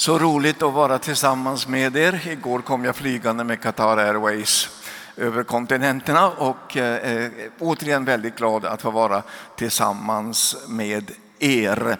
[0.00, 2.28] Så roligt att vara tillsammans med er.
[2.28, 4.68] Igår kom jag flygande med Qatar Airways
[5.16, 9.22] över kontinenterna och eh, eh återigen väldigt glad att få vara
[9.56, 11.96] tillsammans med er.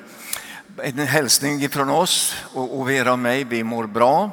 [0.83, 4.31] En hälsning från oss och Vera och mig, vi mår bra.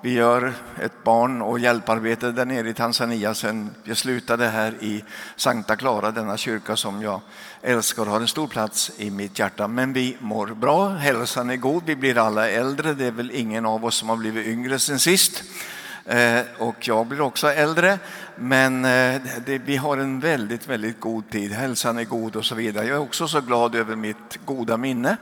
[0.00, 0.52] Vi gör
[0.82, 5.04] ett barn och hjälparbete där nere i Tanzania sen jag slutade här i
[5.36, 7.20] Sankta Clara, denna kyrka som jag
[7.62, 9.68] älskar och har en stor plats i mitt hjärta.
[9.68, 12.94] Men vi mår bra, hälsan är god, vi blir alla äldre.
[12.94, 15.42] Det är väl ingen av oss som har blivit yngre sen sist.
[16.04, 17.98] Eh, och jag blir också äldre,
[18.36, 21.52] men eh, det, vi har en väldigt, väldigt god tid.
[21.52, 22.86] Hälsan är god och så vidare.
[22.86, 25.16] Jag är också så glad över mitt goda minne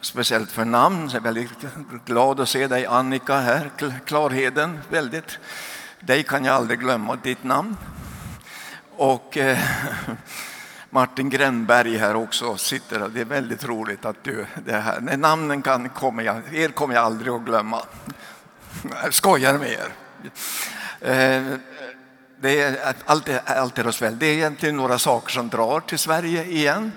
[0.00, 1.08] speciellt för namn.
[1.12, 1.50] Jag är väldigt
[2.04, 3.70] glad att se dig Annika här,
[4.04, 4.78] Klarheden.
[4.88, 5.38] Väldigt.
[6.00, 7.76] Dig kan jag aldrig glömma, ditt namn.
[8.96, 9.58] Och eh,
[10.90, 15.00] Martin Gränberg här också sitter Det är väldigt roligt att du det här.
[15.00, 17.82] Nej, namnen kan, kommer jag, er kommer jag aldrig att glömma.
[19.02, 19.92] Jag skojar med er.
[21.00, 21.58] Eh,
[22.40, 24.18] det är, allt, är, allt är oss väl.
[24.18, 26.92] Det är egentligen några saker som drar till Sverige igen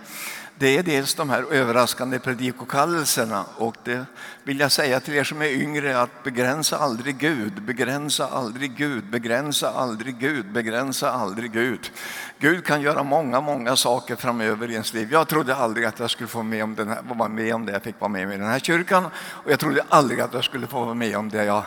[0.58, 4.06] det är dels de här överraskande predikokallelserna och det
[4.44, 9.04] vill jag säga till er som är yngre att begränsa aldrig Gud, begränsa aldrig Gud,
[9.04, 11.92] begränsa aldrig Gud, begränsa aldrig Gud.
[12.40, 15.08] Gud kan göra många, många saker framöver i ens liv.
[15.12, 17.72] Jag trodde aldrig att jag skulle få med om den här, vara med om det
[17.72, 20.44] jag fick vara med om i den här kyrkan och jag trodde aldrig att jag
[20.44, 21.64] skulle få vara med om det jag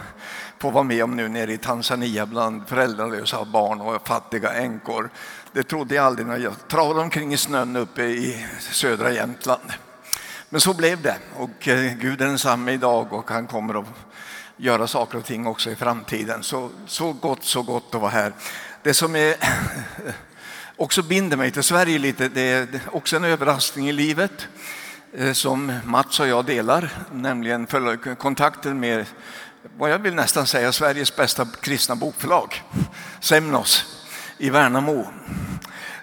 [0.58, 5.10] får vara med om nu nere i Tanzania bland föräldralösa barn och fattiga änkor.
[5.52, 9.72] Det trodde jag aldrig när jag travade omkring i snön uppe i södra Jämtland.
[10.48, 13.86] Men så blev det och eh, Gud är densamme idag och han kommer att
[14.56, 16.42] göra saker och ting också i framtiden.
[16.42, 18.32] Så, så gott, så gott att vara här.
[18.82, 19.36] Det som är,
[20.76, 24.48] också binder mig till Sverige lite, det är också en överraskning i livet
[25.12, 27.66] eh, som Mats och jag delar, nämligen
[28.18, 29.06] kontakten med
[29.78, 32.62] vad jag vill nästan säga Sveriges bästa kristna bokförlag,
[33.20, 33.84] Semnos
[34.38, 35.06] i Värnamo.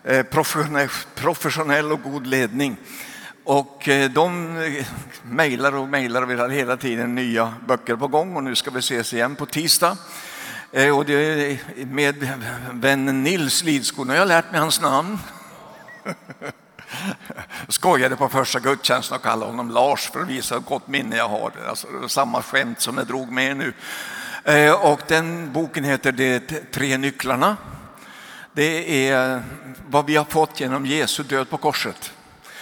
[0.03, 0.25] Eh,
[1.15, 2.77] professionell och god ledning.
[3.43, 4.85] Och eh, de eh,
[5.23, 8.71] mejlar och mejlar och vi har hela tiden nya böcker på gång och nu ska
[8.71, 9.97] vi ses igen på tisdag.
[10.95, 12.29] Och det är med
[12.71, 14.07] vännen Nils Lidskog.
[14.07, 15.19] Nu har jag lärt mig hans namn.
[17.67, 21.29] skojade på första gudstjänsten och kallade honom Lars för att visa hur gott minne jag
[21.29, 21.51] har.
[21.69, 23.73] Alltså, samma skämt som jag drog med nu.
[24.43, 26.39] Eh, och den boken heter De
[26.71, 27.57] tre nycklarna.
[28.53, 29.43] Det är
[29.87, 32.13] vad vi har fått genom Jesu död på korset.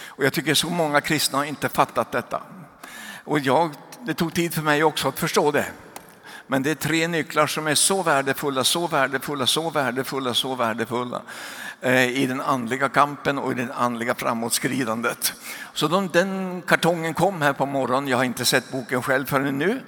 [0.06, 2.42] Och jag tycker så många kristna har inte fattat detta.
[3.24, 3.70] Och jag,
[4.00, 5.66] det tog tid för mig också att förstå det.
[6.46, 11.22] Men det är tre nycklar som är så värdefulla, så värdefulla, så värdefulla, så värdefulla
[11.84, 15.32] Eh, i den andliga kampen och i det andliga framåtskridandet.
[15.72, 18.08] Så de, den kartongen kom här på morgonen.
[18.08, 19.80] Jag har inte sett boken själv förrän nu.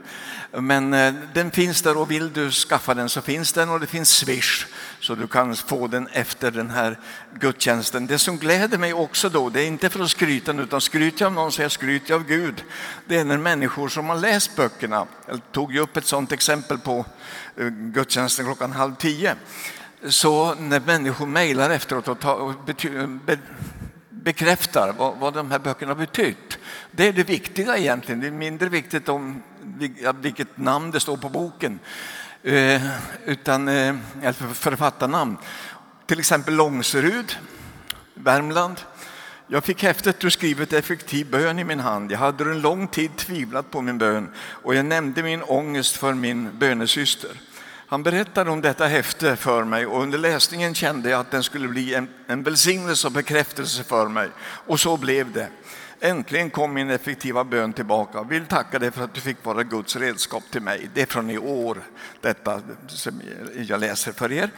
[0.50, 3.86] Men eh, den finns där och vill du skaffa den så finns den och det
[3.86, 4.66] finns Swish
[5.00, 6.98] så du kan få den efter den här
[7.40, 8.06] gudstjänsten.
[8.06, 11.26] Det som gläder mig också då, det är inte för att skryta utan skryter jag
[11.26, 12.64] av någon så jag skryter av Gud.
[13.06, 16.78] Det är när människor som har läst böckerna, jag tog ju upp ett sådant exempel
[16.78, 17.04] på
[17.56, 19.36] eh, gudstjänsten klockan halv tio.
[20.08, 22.54] Så när människor mejlar efteråt och, tar, och
[23.26, 23.38] be,
[24.10, 26.58] bekräftar vad, vad de här böckerna har betytt.
[26.90, 28.20] Det är det viktiga egentligen.
[28.20, 29.42] Det är mindre viktigt om
[30.20, 31.78] vilket namn det står på boken,
[32.42, 32.82] eh,
[33.24, 33.94] utan eh,
[34.52, 35.36] författarnamn.
[36.06, 37.36] Till exempel Långserud,
[38.14, 38.80] Värmland.
[39.46, 42.12] Jag fick häftet du skrivit effektiv bön i min hand.
[42.12, 46.14] Jag hade en lång tid tvivlat på min bön och jag nämnde min ångest för
[46.14, 47.30] min bönesyster.
[47.86, 51.68] Han berättade om detta häfte för mig och under läsningen kände jag att den skulle
[51.68, 54.28] bli en, en välsignelse och bekräftelse för mig.
[54.40, 55.48] Och så blev det.
[56.00, 58.22] Äntligen kom min effektiva bön tillbaka.
[58.22, 60.90] Vill tacka dig för att du fick vara Guds redskap till mig.
[60.94, 61.78] Det är från i år,
[62.20, 63.22] detta som
[63.56, 64.50] jag läser för er.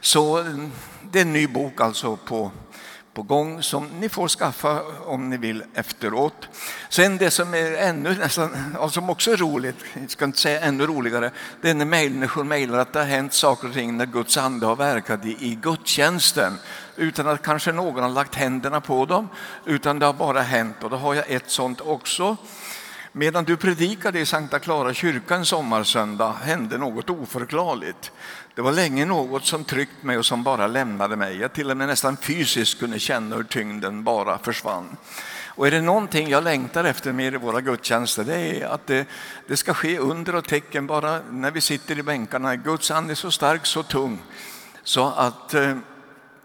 [0.00, 0.72] Så mm,
[1.12, 2.52] det är en ny bok alltså på
[3.14, 6.48] på gång som ni får skaffa om ni vill efteråt.
[6.88, 10.60] Sen det som är ännu nästan, och som också är roligt, jag ska inte säga
[10.60, 11.30] ännu roligare,
[11.60, 14.66] det är när människor mejlar att det har hänt saker och ting när Guds ande
[14.66, 16.58] har verkat i, i gudstjänsten
[16.96, 19.28] utan att kanske någon har lagt händerna på dem,
[19.64, 20.76] utan det har bara hänt.
[20.82, 22.36] Och då har jag ett sånt också.
[23.16, 28.12] Medan du predikade i Sankta Clara kyrka en sommarsöndag hände något oförklarligt.
[28.54, 31.36] Det var länge något som tryckt mig och som bara lämnade mig.
[31.36, 34.96] Jag till och med nästan fysiskt kunde känna hur tyngden bara försvann.
[35.46, 39.06] Och är det någonting jag längtar efter mer i våra gudstjänster, det är att det,
[39.46, 42.56] det ska ske under och tecken bara när vi sitter i bänkarna.
[42.56, 44.22] Guds ande är så stark, så tung,
[44.82, 45.76] så att eh,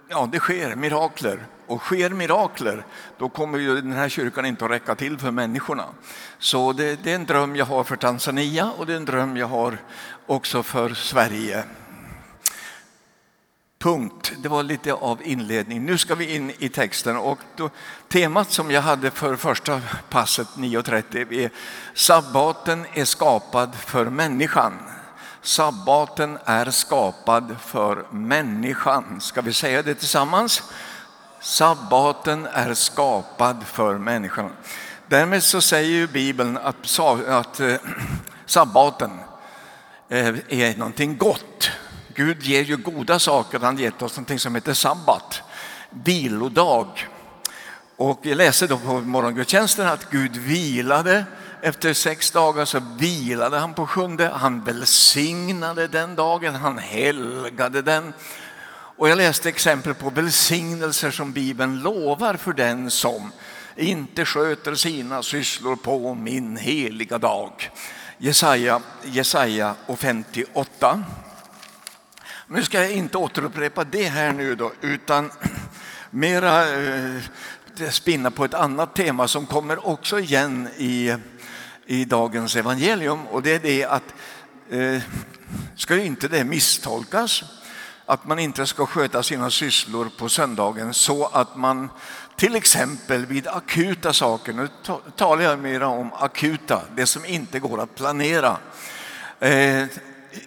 [0.08, 2.86] ja, det sker mirakler Och sker mirakler,
[3.18, 5.86] då kommer ju den här kyrkan inte att räcka till för människorna.
[6.40, 9.38] Så det, det är en dröm jag har för Tanzania och det är en dröm
[9.38, 9.78] jag har
[10.26, 11.64] också för Sverige.
[13.80, 14.32] Punkt.
[14.38, 15.86] Det var lite av inledning.
[15.86, 17.18] Nu ska vi in i texten.
[17.18, 17.70] Och då,
[18.08, 21.52] temat som jag hade för första passet 9.30 är
[21.94, 24.74] Sabbaten är skapad för människan.
[25.42, 29.22] Sabbaten är skapad för människan.
[29.22, 30.64] Ska vi säga det tillsammans?
[31.40, 34.52] Sabbaten är skapad för människan.
[35.08, 37.76] Därmed så säger ju Bibeln att, att eh,
[38.46, 39.12] sabbaten
[40.10, 41.72] eh, är någonting gott.
[42.20, 43.60] Gud ger ju goda saker.
[43.60, 45.42] Han har gett oss någonting som heter sabbat,
[45.90, 47.08] vilodag.
[47.96, 51.26] Och jag läste då på morgongudstjänsten att Gud vilade
[51.62, 54.32] efter sex dagar så vilade han på sjunde.
[54.34, 58.14] Han välsignade den dagen, han helgade den.
[58.98, 63.32] Och jag läste exempel på välsignelser som Bibeln lovar för den som
[63.76, 67.72] inte sköter sina sysslor på min heliga dag.
[68.18, 71.04] Jesaja, Jesaja 58.
[72.52, 75.32] Nu ska jag inte återupprepa det här nu då, utan
[76.10, 77.22] mera eh,
[77.90, 81.16] spinna på ett annat tema som kommer också igen i,
[81.86, 83.28] i dagens evangelium.
[83.28, 84.14] Och det är det att,
[84.70, 85.02] eh,
[85.76, 87.44] ska ju inte det misstolkas,
[88.06, 91.90] att man inte ska sköta sina sysslor på söndagen så att man
[92.36, 94.68] till exempel vid akuta saker, nu
[95.16, 98.58] talar jag mer om akuta, det som inte går att planera.
[99.40, 99.86] Eh,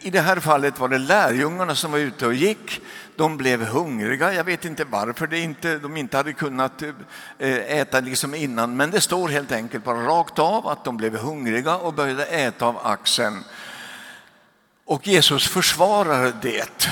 [0.01, 2.81] i det här fallet var det lärjungarna som var ute och gick.
[3.17, 4.35] De blev hungriga.
[4.35, 6.83] Jag vet inte varför det inte, de inte hade kunnat
[7.39, 11.17] eh, äta liksom innan, men det står helt enkelt bara rakt av att de blev
[11.17, 13.45] hungriga och började äta av axeln.
[14.85, 16.89] Och Jesus försvarar det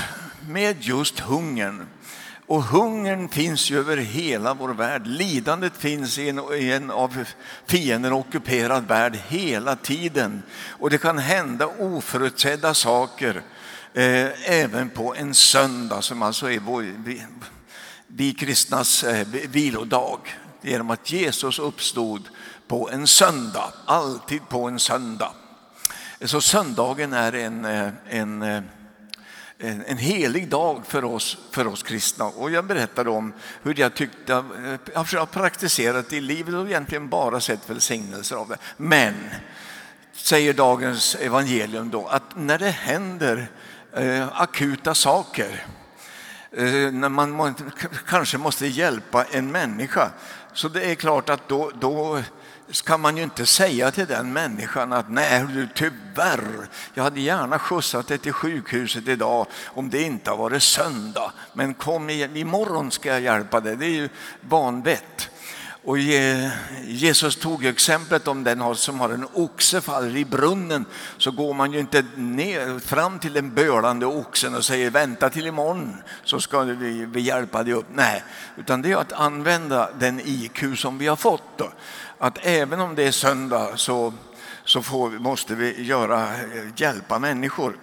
[0.47, 1.87] med just hungern.
[2.51, 5.07] Och hungern finns ju över hela vår värld.
[5.07, 7.25] Lidandet finns i en, i en av
[7.65, 10.43] fienden ockuperad värld hela tiden.
[10.69, 13.41] Och det kan hända oförutsedda saker
[13.93, 17.23] eh, även på en söndag som alltså är vår, vi,
[18.07, 20.19] vi kristnas eh, vilodag.
[20.61, 22.29] Genom att Jesus uppstod
[22.67, 25.31] på en söndag, alltid på en söndag.
[26.21, 28.61] Så söndagen är en, eh, en eh,
[29.61, 32.25] en, en helig dag för oss, för oss kristna.
[32.25, 34.43] Och jag berättade om hur jag tyckte,
[34.93, 38.57] jag har praktiserat i livet och egentligen bara sett välsignelser av det.
[38.77, 39.13] Men,
[40.13, 43.51] säger dagens evangelium då, att när det händer
[43.93, 45.65] eh, akuta saker,
[46.53, 47.53] Eh, när man må,
[48.07, 50.11] kanske måste hjälpa en människa,
[50.53, 52.21] så det är klart att då, då
[52.69, 57.59] ska man ju inte säga till den människan att nej du tyvärr, jag hade gärna
[57.59, 61.31] skjutsat dig till sjukhuset idag om det inte har varit söndag.
[61.53, 63.75] Men kom igen, imorgon ska jag hjälpa dig.
[63.75, 64.09] Det är ju
[64.41, 65.30] vanvett.
[65.83, 65.97] Och
[66.83, 70.85] Jesus tog exemplet om den som har en oxe faller i brunnen
[71.17, 75.47] så går man ju inte ner, fram till den bölande oxen och säger vänta till
[75.47, 77.85] imorgon så ska vi, vi hjälpa dig upp.
[77.93, 78.23] Nej,
[78.57, 81.57] utan det är att använda den IQ som vi har fått.
[81.57, 81.71] Då
[82.21, 84.13] att även om det är söndag så,
[84.65, 86.27] så får, måste vi göra,
[86.75, 87.77] hjälpa människor.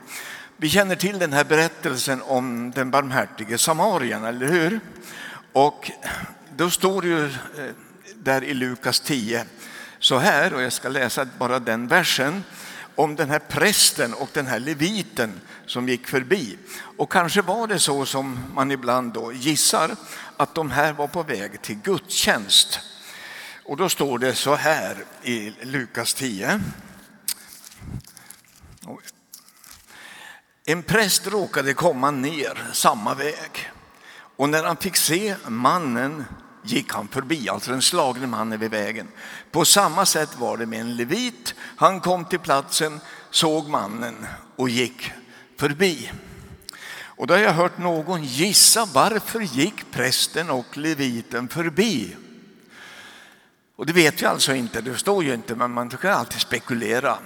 [0.57, 4.81] Vi känner till den här berättelsen om den barmhärtige samarien, eller hur?
[5.53, 5.91] Och
[6.57, 7.31] då står det ju eh,
[8.23, 9.45] där i Lukas 10
[9.99, 12.45] så här, och jag ska läsa bara den versen,
[12.95, 16.59] om den här prästen och den här leviten som gick förbi.
[16.97, 19.97] Och kanske var det så som man ibland då gissar,
[20.37, 22.81] att de här var på väg till gudstjänst.
[23.65, 26.61] Och då står det så här i Lukas 10.
[30.65, 33.71] En präst råkade komma ner samma väg
[34.37, 36.25] och när han fick se mannen
[36.63, 39.09] gick han förbi, alltså den slagne mannen vid vägen.
[39.51, 41.55] På samma sätt var det med en levit.
[41.77, 43.01] Han kom till platsen,
[43.31, 45.13] såg mannen och gick
[45.57, 46.11] förbi.
[47.19, 52.17] Och då har jag hört någon gissa varför gick prästen och leviten förbi?
[53.77, 57.19] Och det vet vi alltså inte, det står ju inte, men man kan alltid spekulera.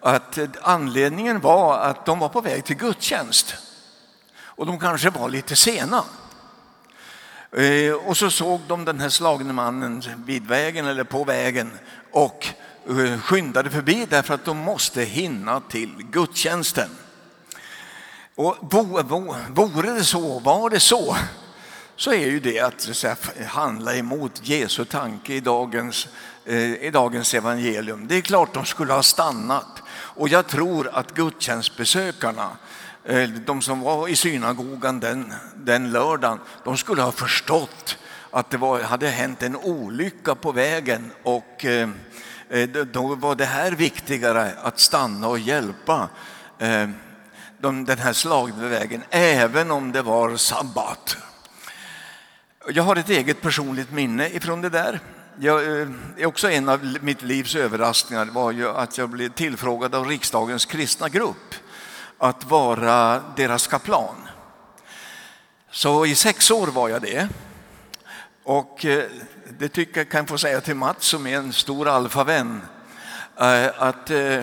[0.00, 3.54] Att anledningen var att de var på väg till gudstjänst
[4.60, 6.04] och de kanske var lite sena.
[7.56, 11.72] Eh, och så såg de den här slagne mannen vid vägen eller på vägen
[12.12, 12.46] och
[12.88, 16.90] eh, skyndade förbi därför att de måste hinna till gudstjänsten.
[18.34, 18.56] Och
[19.48, 21.16] vore det så, var det så,
[21.96, 26.08] så är ju det att, så att handla emot Jesu tanke i dagens,
[26.44, 28.06] eh, i dagens evangelium.
[28.08, 32.50] Det är klart de skulle ha stannat och jag tror att gudstjänstbesökarna
[33.04, 37.98] Eh, de som var i synagogan den, den lördagen, de skulle ha förstått
[38.30, 41.88] att det var, hade hänt en olycka på vägen och eh,
[42.48, 46.08] eh, då var det här viktigare att stanna och hjälpa
[47.58, 51.16] den här slagna vägen, även om det var sabbat.
[52.68, 55.00] Jag har ett eget personligt minne ifrån det där.
[55.38, 60.06] Jag, är också en av mitt livs överraskningar var ju att jag blev tillfrågad av
[60.06, 61.54] riksdagens kristna grupp
[62.20, 64.28] att vara deras kaplan.
[65.70, 67.28] Så i sex år var jag det.
[68.42, 69.04] Och eh,
[69.58, 72.62] det tycker jag kan få säga till Mats som är en stor alfavän
[73.36, 74.42] eh, att eh,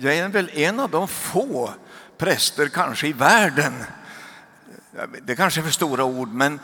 [0.00, 1.70] jag är väl en av de få
[2.18, 3.84] präster kanske i världen.
[5.22, 6.60] Det kanske är för stora ord men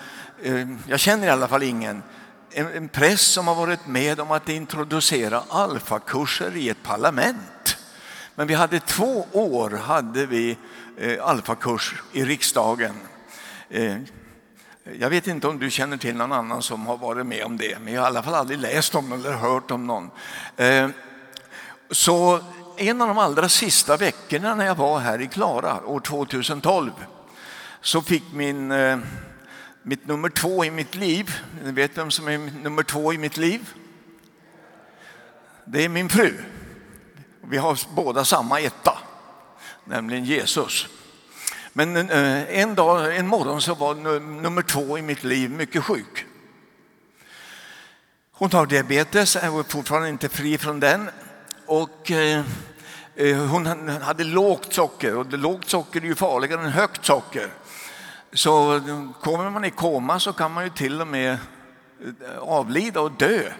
[0.86, 2.02] jag känner i alla fall ingen.
[2.50, 7.53] En präst som har varit med om att introducera alfakurser i ett parlament.
[8.34, 10.56] Men vi hade två år hade vi
[10.96, 12.94] eh, alfakurs i riksdagen.
[13.68, 13.96] Eh,
[14.98, 17.78] jag vet inte om du känner till någon annan som har varit med om det,
[17.78, 20.10] men jag har i alla fall aldrig läst om eller hört om någon.
[20.56, 20.88] Eh,
[21.90, 22.40] så
[22.76, 26.90] en av de allra sista veckorna när jag var här i Klara år 2012
[27.80, 28.98] så fick min, eh,
[29.82, 33.36] mitt nummer två i mitt liv, ni vet vem som är nummer två i mitt
[33.36, 33.74] liv?
[35.64, 36.34] Det är min fru.
[37.48, 38.98] Vi har båda samma etta,
[39.84, 40.86] nämligen Jesus.
[41.72, 43.94] Men eh, en, dag, en morgon så var
[44.42, 46.26] nummer två i mitt liv mycket sjuk.
[48.32, 51.10] Hon har diabetes, är fortfarande inte fri från den.
[51.66, 52.42] Och eh,
[53.14, 57.50] eh, hon hade lågt socker och lågt socker är ju farligare än högt socker.
[58.32, 58.80] Så
[59.20, 61.38] kommer man i koma så kan man ju till och med
[62.40, 63.52] avlida och dö.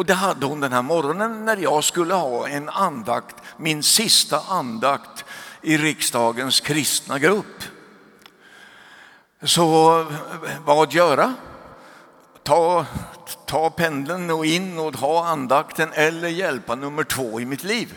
[0.00, 4.40] Och det hade hon den här morgonen när jag skulle ha en andakt, min sista
[4.48, 5.24] andakt
[5.62, 7.62] i riksdagens kristna grupp.
[9.42, 10.06] Så eh,
[10.64, 11.34] vad göra?
[12.42, 12.86] Ta,
[13.46, 17.94] ta pendeln och in och ha andakten eller hjälpa nummer två i mitt liv.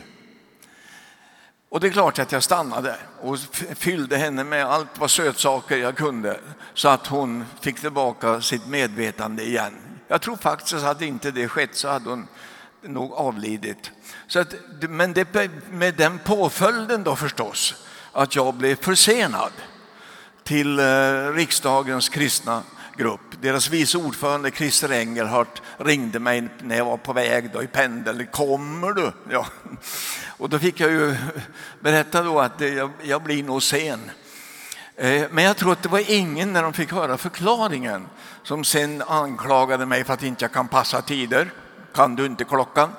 [1.70, 3.40] Och det är klart att jag stannade och
[3.76, 6.40] fyllde henne med allt vad sötsaker jag kunde
[6.74, 9.93] så att hon fick tillbaka sitt medvetande igen.
[10.14, 12.28] Jag tror faktiskt att hade inte det skett så hade hon
[12.82, 13.92] nog avlidit.
[14.28, 14.56] Så att,
[14.90, 17.76] men det, med den påföljden då förstås
[18.12, 19.52] att jag blev försenad
[20.44, 20.84] till eh,
[21.34, 22.64] riksdagens kristna
[22.98, 23.42] grupp.
[23.42, 28.26] Deras vice ordförande Christer Engelhardt ringde mig när jag var på väg då i pendel.
[28.26, 29.12] Kommer du?
[29.30, 29.48] Ja.
[30.38, 31.16] Och då fick jag ju
[31.80, 34.12] berätta då att jag, jag blir nog sen.
[34.96, 38.08] Eh, men jag tror att det var ingen när de fick höra förklaringen
[38.44, 41.52] som sen anklagade mig för att inte jag kan passa tider.
[41.94, 42.90] Kan du inte klockan?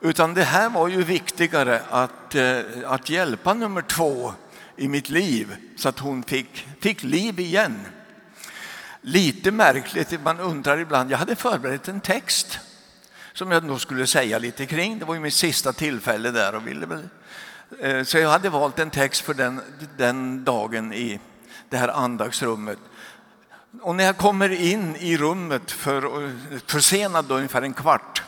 [0.00, 4.32] Utan det här var ju viktigare att, eh, att hjälpa nummer två
[4.76, 7.86] i mitt liv så att hon fick, fick liv igen.
[9.00, 11.10] Lite märkligt, man undrar ibland.
[11.10, 12.58] Jag hade förberett en text
[13.32, 14.98] som jag nog skulle säga lite kring.
[14.98, 17.08] Det var ju mitt sista tillfälle där och ville väl
[17.80, 19.60] Eh, så jag hade valt en text för den,
[19.96, 21.20] den dagen i
[21.68, 22.78] det här andagsrummet.
[23.80, 26.32] Och när jag kommer in i rummet för,
[26.66, 28.22] försenad då, ungefär en kvart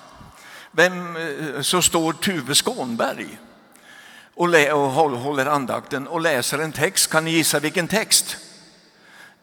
[0.72, 3.38] vem, eh, så står Tuve Skånberg
[4.34, 7.10] och, och håller andakten och läser en text.
[7.10, 8.36] Kan ni gissa vilken text?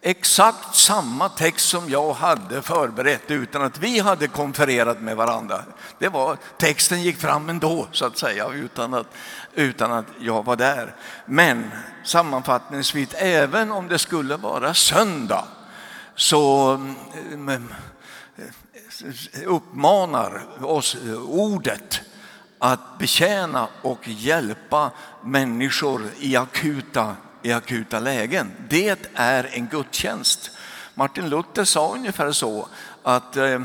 [0.02, 5.64] Exakt samma text som jag hade förberett utan att vi hade konfererat med varandra.
[6.00, 9.08] Det var, texten gick fram ändå så att säga utan att,
[9.54, 10.96] utan att jag var där.
[11.26, 11.72] Men
[12.04, 15.46] sammanfattningsvis, även om det skulle vara söndag
[16.16, 16.96] så mm,
[17.50, 17.74] mm,
[19.46, 22.02] uppmanar oss ordet
[22.60, 24.92] att betjäna och hjälpa
[25.24, 28.52] människor i akuta, i akuta lägen.
[28.70, 30.52] Det är en gudstjänst.
[30.94, 32.68] Martin Luther sa ungefär så
[33.04, 33.60] att eh,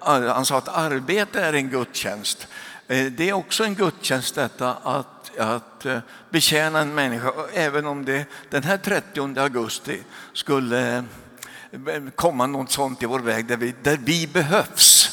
[0.00, 2.48] han sa att arbete är en gudstjänst.
[2.88, 5.98] Eh, det är också en gudstjänst detta att, att eh,
[6.30, 10.02] betjäna en människa, även om det den här 30 augusti
[10.32, 15.10] skulle eh, komma något sånt i vår väg där vi, där vi behövs.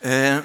[0.00, 0.38] Eh,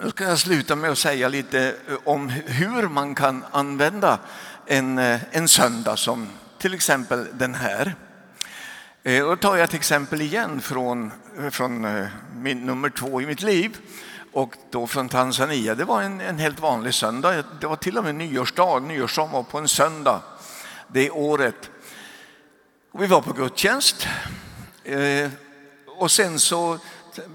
[0.00, 4.18] nu ska jag sluta med att säga lite eh, om hur man kan använda
[4.66, 7.94] en, eh, en söndag som till exempel den här.
[9.02, 11.12] Eh, då tar jag ett exempel igen från,
[11.50, 11.86] från
[12.34, 13.78] min, nummer två i mitt liv
[14.32, 15.74] och då från Tanzania.
[15.74, 17.44] Det var en, en helt vanlig söndag.
[17.60, 18.80] Det var till och med nyårsdag.
[18.80, 20.22] Nyårsdagen var på en söndag
[20.88, 21.70] det året.
[22.98, 24.08] Vi var på gudstjänst
[25.98, 26.78] och sen så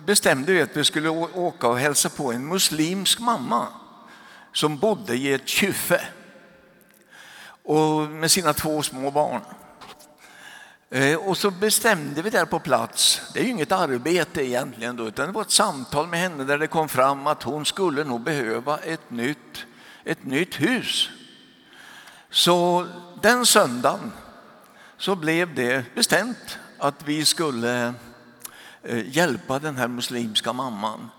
[0.06, 3.68] bestämde vi att vi skulle åka och hälsa på en muslimsk mamma
[4.54, 6.02] som bodde i ett kyffe
[7.64, 9.42] och med sina två små barn.
[10.90, 15.08] Eh, och så bestämde vi där på plats, det är ju inget arbete egentligen då,
[15.08, 18.22] utan det var ett samtal med henne där det kom fram att hon skulle nog
[18.22, 19.66] behöva ett nytt,
[20.04, 21.10] ett nytt hus.
[22.30, 22.88] Så
[23.22, 24.12] den söndagen
[24.98, 27.94] så blev det bestämt att vi skulle
[28.84, 31.10] Eh, hjälpa den här muslimska mamman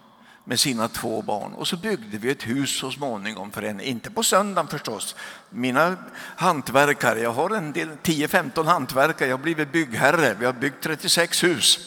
[0.45, 1.53] med sina två barn.
[1.53, 3.85] Och så byggde vi ett hus så småningom för henne.
[3.85, 5.17] Inte på söndagen förstås.
[5.51, 5.97] Mina
[6.37, 10.35] hantverkare, jag har en del 10-15 hantverkare, jag har blivit byggherre.
[10.35, 11.79] Vi har byggt 36 hus.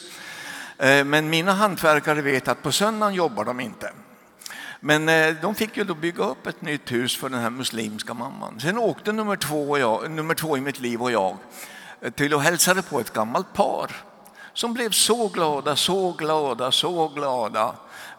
[0.77, 3.91] Eh, men mina hantverkare vet att på söndagen jobbar de inte.
[4.79, 8.13] Men eh, de fick ju då bygga upp ett nytt hus för den här muslimska
[8.13, 8.59] mamman.
[8.59, 11.37] Sen åkte nummer två, jag, nummer två i mitt liv och jag
[12.15, 13.91] till och hälsade på ett gammalt par
[14.55, 17.75] som blev så glada, så glada, så glada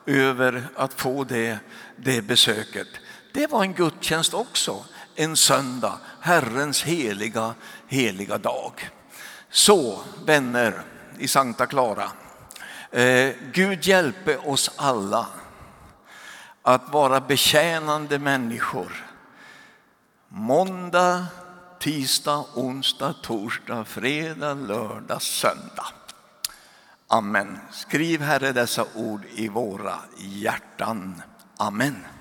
[0.07, 1.59] över att få det,
[1.97, 2.88] det besöket.
[3.33, 7.55] Det var en gudstjänst också, en söndag, Herrens heliga,
[7.88, 8.90] heliga dag.
[9.50, 10.83] Så vänner
[11.19, 12.11] i Sankta Clara,
[12.90, 15.26] eh, Gud hjälpe oss alla
[16.62, 19.07] att vara betjänande människor.
[20.28, 21.26] Måndag,
[21.81, 26.06] tisdag, onsdag, torsdag, fredag, lördag, söndag.
[27.09, 27.59] Amen.
[27.71, 31.23] Skriv Herre dessa ord i våra hjärtan.
[31.57, 32.16] Amen.